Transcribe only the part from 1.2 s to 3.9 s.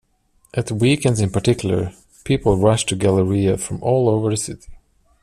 in particular, people rushed to Galleria from